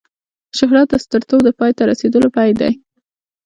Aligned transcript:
شهرت 0.57 0.87
د 0.91 0.95
سترتوب 1.03 1.41
د 1.43 1.49
پای 1.59 1.71
ته 1.77 1.83
رسېدلو 1.91 2.27
پیل 2.35 2.53
دی. 2.61 2.71